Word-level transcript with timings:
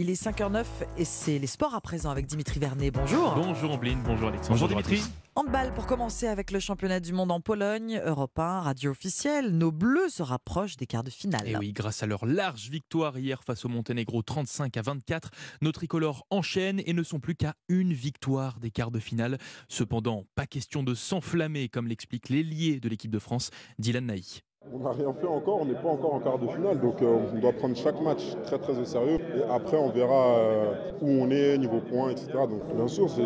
Il 0.00 0.08
est 0.08 0.14
5h09 0.14 0.64
et 0.96 1.04
c'est 1.04 1.38
les 1.38 1.46
sports 1.46 1.74
à 1.74 1.80
présent 1.82 2.08
avec 2.08 2.24
Dimitri 2.24 2.58
Vernet. 2.58 2.90
Bonjour. 2.90 3.34
Bonjour 3.34 3.72
Ambline, 3.72 4.00
bonjour 4.02 4.28
Alexandre. 4.28 4.52
Bonjour 4.52 4.68
Dimitri. 4.68 5.02
Handball 5.34 5.74
pour 5.74 5.84
commencer 5.84 6.26
avec 6.26 6.52
le 6.52 6.58
championnat 6.58 7.00
du 7.00 7.12
monde 7.12 7.30
en 7.30 7.42
Pologne. 7.42 8.00
Europe 8.06 8.38
1, 8.38 8.60
radio 8.60 8.92
officielle. 8.92 9.50
Nos 9.50 9.70
Bleus 9.70 10.08
se 10.08 10.22
rapprochent 10.22 10.78
des 10.78 10.86
quarts 10.86 11.04
de 11.04 11.10
finale. 11.10 11.46
Et 11.46 11.54
oui, 11.54 11.74
grâce 11.74 12.02
à 12.02 12.06
leur 12.06 12.24
large 12.24 12.70
victoire 12.70 13.18
hier 13.18 13.44
face 13.44 13.66
au 13.66 13.68
Monténégro 13.68 14.22
35 14.22 14.74
à 14.74 14.80
24, 14.80 15.32
nos 15.60 15.70
tricolores 15.70 16.26
enchaînent 16.30 16.80
et 16.86 16.94
ne 16.94 17.02
sont 17.02 17.20
plus 17.20 17.34
qu'à 17.34 17.54
une 17.68 17.92
victoire 17.92 18.58
des 18.58 18.70
quarts 18.70 18.92
de 18.92 19.00
finale. 19.00 19.36
Cependant, 19.68 20.24
pas 20.34 20.46
question 20.46 20.82
de 20.82 20.94
s'enflammer 20.94 21.68
comme 21.68 21.86
l'explique 21.86 22.30
l'ailier 22.30 22.80
de 22.80 22.88
l'équipe 22.88 23.10
de 23.10 23.18
France, 23.18 23.50
Dylan 23.78 24.06
Naï. 24.06 24.40
On 24.72 24.78
n'a 24.80 24.92
rien 24.92 25.12
fait 25.14 25.26
encore, 25.26 25.62
on 25.62 25.64
n'est 25.64 25.74
pas 25.74 25.88
encore 25.88 26.12
en 26.12 26.20
quart 26.20 26.38
de 26.38 26.46
finale, 26.46 26.78
donc 26.80 27.00
euh, 27.00 27.26
on 27.32 27.38
doit 27.38 27.54
prendre 27.54 27.74
chaque 27.74 27.98
match 28.02 28.20
très 28.44 28.58
très 28.58 28.78
au 28.78 28.84
sérieux. 28.84 29.18
Et 29.34 29.42
après, 29.50 29.78
on 29.78 29.90
verra 29.90 30.36
euh, 30.36 30.74
où 31.00 31.08
on 31.08 31.30
est, 31.30 31.56
niveau 31.56 31.80
points, 31.80 32.10
etc. 32.10 32.28
Donc 32.48 32.76
bien 32.76 32.86
sûr, 32.86 33.08
c'est 33.08 33.22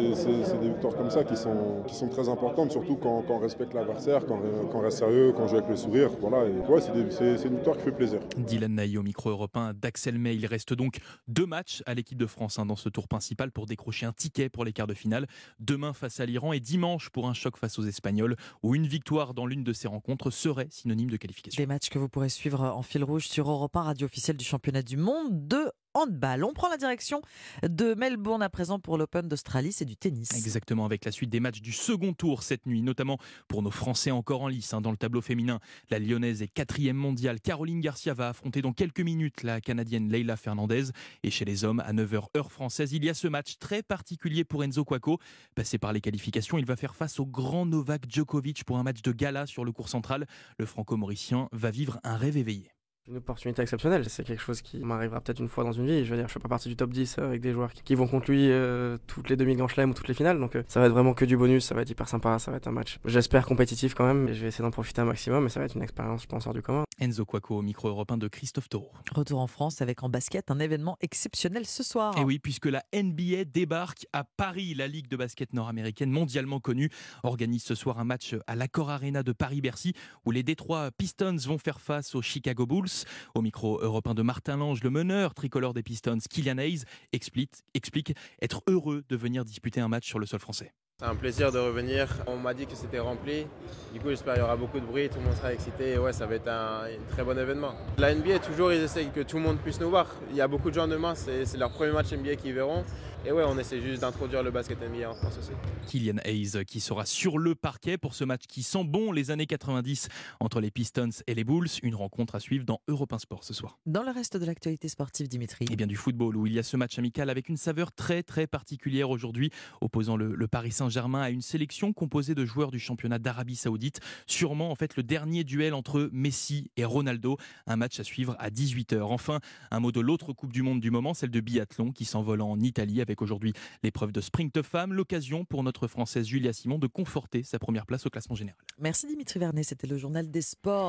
des 0.60 0.68
victoires 0.68 0.95
comme 0.95 1.10
ça 1.10 1.24
qui 1.24 1.36
sont, 1.36 1.82
qui 1.88 1.95
sont 1.96 2.09
très 2.09 2.28
importantes, 2.28 2.70
surtout 2.70 2.95
quand, 2.95 3.24
on 3.28 3.38
respecte 3.38 3.74
l'adversaire, 3.74 4.24
quand, 4.26 4.40
on 4.73 4.78
reste 4.78 4.98
sérieux, 4.98 5.32
quand 5.36 5.42
on 5.42 5.48
joue 5.48 5.56
avec 5.56 5.68
le 5.68 5.74
sourire. 5.74 6.10
Voilà, 6.20 6.46
et 6.46 6.52
ouais, 6.70 6.80
c'est 6.80 7.48
une 7.48 7.56
victoire 7.56 7.78
qui 7.78 7.82
fait 7.82 7.92
plaisir. 7.92 8.20
Dylan 8.37 8.76
Naï 8.76 8.96
au 8.96 9.02
micro 9.02 9.30
européen 9.30 9.73
d'Axel 9.74 10.18
May. 10.18 10.37
Il 10.37 10.46
reste 10.46 10.73
donc 10.73 10.98
deux 11.26 11.46
matchs 11.46 11.82
à 11.84 11.95
l'équipe 11.95 12.18
de 12.18 12.26
France 12.26 12.60
hein, 12.60 12.66
dans 12.66 12.76
ce 12.76 12.88
tour 12.88 13.09
principal 13.09 13.51
pour 13.51 13.66
décrocher 13.66 14.06
un 14.06 14.12
ticket 14.12 14.51
pour 14.51 14.64
les 14.64 14.73
quarts 14.73 14.87
de 14.87 14.95
finale. 14.95 15.26
Demain 15.59 15.95
face 15.95 16.20
à 16.20 16.26
l'Iran 16.26 16.52
et 16.52 16.60
dimanche 16.60 17.10
pour 17.10 17.26
un 17.26 17.34
choc 17.34 17.56
face 17.56 17.76
aux 17.80 17.84
Espagnols, 17.84 18.37
où 18.62 18.76
une 18.76 18.87
victoire 18.87 19.34
dans 19.34 19.46
l'une 19.46 19.64
de 19.64 19.73
ces 19.73 19.88
rencontres 19.88 20.30
serait 20.30 20.68
synonyme 20.70 21.10
de 21.10 21.16
des 21.56 21.66
matchs 21.66 21.88
que 21.88 21.98
vous 21.98 22.09
pourrez 22.09 22.28
suivre 22.28 22.60
en 22.62 22.83
fil 22.83 23.05
rouge 23.05 23.28
sur 23.28 23.51
Europe 23.51 23.77
1, 23.77 23.82
radio 23.82 24.06
officielle 24.06 24.37
du 24.37 24.45
championnat 24.45 24.82
du 24.82 24.96
monde 24.96 25.46
de 25.46 25.70
On 25.96 26.52
prend 26.52 26.68
la 26.68 26.76
direction 26.76 27.22
de 27.62 27.94
Melbourne 27.94 28.42
à 28.42 28.48
présent 28.48 28.78
pour 28.80 28.98
l'Open 28.98 29.28
d'Australie, 29.28 29.72
c'est 29.72 29.84
du 29.84 29.96
tennis. 29.96 30.30
Exactement, 30.36 30.84
avec 30.84 31.04
la 31.04 31.12
suite 31.12 31.30
des 31.30 31.40
matchs 31.40 31.60
du 31.60 31.73
second 31.73 32.12
tour 32.12 32.42
cette 32.42 32.66
nuit, 32.66 32.82
notamment 32.82 33.18
pour 33.48 33.62
nos 33.62 33.70
Français 33.70 34.10
encore 34.10 34.42
en 34.42 34.48
lice 34.48 34.74
hein, 34.74 34.80
dans 34.80 34.90
le 34.90 34.96
tableau 34.96 35.20
féminin. 35.20 35.60
La 35.90 35.98
Lyonnaise 35.98 36.42
est 36.42 36.48
quatrième 36.48 36.96
mondiale. 36.96 37.40
Caroline 37.40 37.80
Garcia 37.80 38.12
va 38.12 38.28
affronter 38.28 38.60
dans 38.60 38.73
quelques 38.73 39.01
minutes 39.01 39.42
la 39.45 39.60
Canadienne 39.60 40.10
Leila 40.10 40.36
Fernandez. 40.36 40.84
Et 41.23 41.30
chez 41.30 41.45
les 41.45 41.64
hommes, 41.64 41.80
à 41.80 41.92
9h 41.92 42.24
heure 42.36 42.51
française, 42.51 42.92
il 42.92 43.04
y 43.04 43.08
a 43.08 43.14
ce 43.14 43.29
match 43.29 43.58
très 43.58 43.82
particulier 43.82 44.45
pour 44.45 44.64
Enzo 44.64 44.84
Quaco. 44.84 45.18
Passé 45.54 45.79
par 45.79 45.92
les 45.92 46.01
qualifications, 46.01 46.58
il 46.58 46.66
va 46.66 46.76
faire 46.76 46.96
face 46.96 47.20
au 47.20 47.26
grand 47.26 47.66
Novak 47.66 48.02
Djokovic 48.08 48.64
pour 48.64 48.79
un 48.79 48.82
match 48.82 49.01
de 49.02 49.12
gala 49.12 49.46
sur 49.46 49.64
le 49.64 49.73
cours 49.73 49.88
central. 49.88 50.26
Le 50.58 50.66
franco-mauricien 50.66 51.48
va 51.52 51.70
vivre 51.70 52.01
un 52.02 52.16
rêve 52.16 52.36
éveillé 52.36 52.73
une 53.07 53.19
opportunité 53.19 53.60
exceptionnelle. 53.60 54.05
C'est 54.09 54.24
quelque 54.24 54.41
chose 54.41 54.63
qui 54.63 54.79
m'arrivera 54.79 55.21
peut-être 55.21 55.41
une 55.41 55.49
fois 55.49 55.63
dans 55.63 55.73
une 55.73 55.87
vie. 55.87 56.05
Je 56.05 56.10
veux 56.10 56.16
dire, 56.16 56.27
je 56.27 56.33
fais 56.33 56.41
pas 56.41 56.49
partie 56.49 56.69
du 56.69 56.77
top 56.77 56.91
10 56.91 57.19
avec 57.19 57.41
des 57.41 57.52
joueurs 57.52 57.73
qui 57.73 57.95
vont 57.95 58.07
contre 58.07 58.30
lui 58.30 58.51
euh, 58.51 58.97
toutes 59.07 59.29
les 59.29 59.37
demi-grand 59.37 59.69
chelem 59.69 59.91
ou 59.91 59.95
toutes 59.95 60.09
les 60.09 60.15
finales. 60.15 60.41
Donc 60.41 60.57
euh, 60.57 60.63
ça 60.69 60.80
va 60.80 60.87
être 60.87 60.93
vraiment 60.93 61.13
que 61.13 61.25
du 61.25 61.37
bonus, 61.37 61.66
ça 61.66 61.75
va 61.75 61.82
être 61.82 61.91
hyper 61.91 62.09
sympa, 62.09 62.38
ça 62.38 62.51
va 62.51 62.57
être 62.57 62.66
un 62.66 62.73
match, 62.73 62.99
j'espère, 63.05 63.45
compétitif 63.45 63.95
quand 63.95 64.06
même. 64.06 64.28
Et 64.28 64.34
je 64.34 64.41
vais 64.41 64.49
essayer 64.49 64.65
d'en 64.65 64.71
profiter 64.71 65.03
un 65.03 65.05
maximum, 65.05 65.44
mais 65.44 65.50
ça 65.50 65.60
va 65.60 65.66
être 65.66 65.75
une 65.75 65.82
expérience, 65.82 66.22
je 66.22 66.28
pense, 66.28 66.47
hors 66.47 66.55
du 66.55 66.62
commun. 66.62 66.84
Enzo 66.98 67.25
Quaco 67.25 67.59
au 67.59 67.62
micro 67.62 67.88
européen 67.88 68.16
de 68.16 68.28
Christophe 68.28 68.69
Taureau. 68.69 68.92
Retour 69.12 69.41
en 69.41 69.47
France 69.47 69.82
avec 69.82 70.03
en 70.03 70.09
basket 70.09 70.50
un 70.50 70.59
événement 70.59 70.97
exceptionnel 71.00 71.66
ce 71.66 71.82
soir. 71.82 72.16
Et 72.19 72.25
oui, 72.25 72.38
puisque 72.38 72.66
la 72.66 72.84
NBA 72.94 73.44
débarque 73.44 74.06
à 74.12 74.25
Paris, 74.25 74.75
la 74.75 74.88
ligue 74.88 75.09
de 75.09 75.16
basket 75.16 75.53
nord-américaine 75.53 76.10
mondialement 76.10 76.60
connue 76.60 76.91
organise 77.22 77.64
ce 77.64 77.75
soir 77.75 77.98
un 77.98 78.04
match 78.04 78.36
à 78.47 78.56
l'Accor 78.56 78.91
Arena 78.91 79.22
de 79.22 79.32
Paris-Bercy 79.32 79.92
où 80.25 80.31
les 80.31 80.42
Détroits 80.42 80.91
Pistons 80.92 81.36
vont 81.36 81.59
faire 81.59 81.81
face 81.81 82.14
aux 82.14 82.22
Chicago 82.22 82.66
Bulls. 82.66 83.04
Au 83.34 83.42
micro 83.42 83.81
européen 83.81 84.14
de 84.14 84.22
Martin 84.22 84.56
Lange, 84.56 84.82
le 84.82 84.91
meneur 84.91 85.34
tricolore 85.34 85.75
des 85.75 85.82
Pistons, 85.82 86.19
Kylian 86.28 86.58
Hayes, 86.58 86.84
explique, 87.12 87.53
explique 87.75 88.14
être 88.41 88.62
heureux 88.69 89.04
de 89.08 89.16
venir 89.16 89.44
disputer 89.44 89.81
un 89.81 89.88
match 89.88 90.06
sur 90.06 90.19
le 90.19 90.26
sol 90.26 90.41
français. 90.41 90.72
C'est 91.05 91.10
un 91.10 91.16
plaisir 91.16 91.53
de 91.53 91.59
revenir. 91.59 92.09
On 92.27 92.37
m'a 92.37 92.55
dit 92.55 92.66
que 92.66 92.75
c'était 92.75 92.99
rempli. 92.99 93.47
Du 93.93 94.00
coup, 94.00 94.09
j'espère 94.09 94.34
qu'il 94.34 94.43
y 94.43 94.47
aura 94.47 94.56
beaucoup 94.56 94.81
de 94.81 94.87
bruit, 94.87 95.10
tout 95.10 95.19
le 95.19 95.26
monde 95.26 95.34
sera 95.34 95.53
excité. 95.53 95.91
Et 95.91 95.98
ouais, 95.98 96.15
ça 96.15 96.25
va 96.25 96.37
être 96.37 96.48
un, 96.48 96.84
très 97.10 97.22
bon 97.22 97.38
événement. 97.38 97.75
La 97.98 98.15
NBA, 98.15 98.38
toujours, 98.38 98.72
ils 98.72 98.82
essayent 98.82 99.10
que 99.10 99.20
tout 99.20 99.37
le 99.37 99.43
monde 99.43 99.59
puisse 99.59 99.78
nous 99.81 99.91
voir. 99.91 100.06
Il 100.31 100.37
y 100.37 100.41
a 100.41 100.48
beaucoup 100.48 100.70
de 100.70 100.75
gens 100.75 100.88
demain, 100.88 101.14
c'est 101.14 101.59
leur 101.59 101.72
premier 101.72 101.93
match 101.93 102.10
NBA 102.10 102.37
qu'ils 102.37 102.54
verront. 102.54 102.84
Et 103.26 103.32
ouais, 103.32 103.42
on 103.46 103.58
essaie 103.58 103.80
juste 103.80 104.02
d'introduire 104.02 104.42
le 104.42 104.50
basket 104.50 104.78
NBA 104.82 105.10
en 105.10 105.14
France 105.14 105.38
aussi. 105.38 105.52
Kylian 105.86 106.18
Hayes 106.24 106.62
qui 106.66 106.80
sera 106.80 107.06
sur 107.06 107.38
le 107.38 107.54
parquet 107.54 107.96
pour 107.96 108.14
ce 108.14 108.22
match 108.22 108.42
qui 108.46 108.62
sent 108.62 108.84
bon 108.84 109.12
les 109.12 109.30
années 109.30 109.46
90 109.46 110.08
entre 110.40 110.60
les 110.60 110.70
Pistons 110.70 111.08
et 111.26 111.34
les 111.34 111.42
Bulls. 111.42 111.68
Une 111.82 111.94
rencontre 111.94 112.34
à 112.34 112.40
suivre 112.40 112.66
dans 112.66 112.82
Europe 112.86 113.14
1 113.14 113.20
Sport 113.20 113.42
ce 113.42 113.54
soir. 113.54 113.78
Dans 113.86 114.02
le 114.02 114.10
reste 114.10 114.36
de 114.36 114.44
l'actualité 114.44 114.88
sportive, 114.88 115.28
Dimitri. 115.28 115.64
Et 115.64 115.68
eh 115.72 115.76
bien 115.76 115.86
du 115.86 115.96
football 115.96 116.36
où 116.36 116.46
il 116.46 116.52
y 116.52 116.58
a 116.58 116.62
ce 116.62 116.76
match 116.76 116.98
amical 116.98 117.30
avec 117.30 117.48
une 117.48 117.56
saveur 117.56 117.92
très 117.92 118.22
très 118.22 118.46
particulière 118.46 119.08
aujourd'hui, 119.08 119.50
opposant 119.80 120.18
le, 120.18 120.34
le 120.34 120.46
Paris 120.46 120.72
Saint-Germain 120.72 121.22
à 121.22 121.30
une 121.30 121.40
sélection 121.40 121.94
composée 121.94 122.34
de 122.34 122.44
joueurs 122.44 122.70
du 122.70 122.78
championnat 122.78 123.18
d'Arabie 123.18 123.56
Saoudite. 123.56 124.00
Sûrement 124.26 124.70
en 124.70 124.74
fait 124.74 124.98
le 124.98 125.02
dernier 125.02 125.44
duel 125.44 125.72
entre 125.72 126.10
Messi 126.12 126.70
et 126.76 126.84
Ronaldo. 126.84 127.38
Un 127.66 127.76
match 127.76 127.98
à 127.98 128.04
suivre 128.04 128.36
à 128.38 128.50
18h. 128.50 129.00
Enfin, 129.00 129.40
un 129.70 129.80
mot 129.80 129.92
de 129.92 130.00
l'autre 130.00 130.34
Coupe 130.34 130.52
du 130.52 130.60
Monde 130.60 130.80
du 130.80 130.90
moment, 130.90 131.14
celle 131.14 131.30
de 131.30 131.40
biathlon 131.40 131.90
qui 131.90 132.04
s'envole 132.04 132.42
en 132.42 132.60
Italie 132.60 133.00
avec 133.00 133.13
aujourd'hui 133.22 133.52
l'épreuve 133.82 134.12
de 134.12 134.20
sprint 134.20 134.62
femme, 134.62 134.92
l'occasion 134.92 135.44
pour 135.44 135.62
notre 135.62 135.86
Française 135.86 136.26
Julia 136.26 136.52
Simon 136.52 136.78
de 136.78 136.86
conforter 136.86 137.42
sa 137.42 137.58
première 137.58 137.86
place 137.86 138.06
au 138.06 138.10
classement 138.10 138.34
général. 138.34 138.58
Merci 138.78 139.06
Dimitri 139.06 139.38
Vernet, 139.38 139.64
c'était 139.64 139.86
le 139.86 139.97
journal 139.97 140.30
des 140.30 140.42
sports. 140.42 140.82